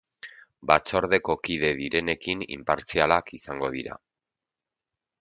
Batzordeko 0.71 1.35
kide 1.49 1.71
direnekin 1.83 2.43
inpartzialak 2.57 3.33
izango 3.41 3.73
dira. 3.79 4.03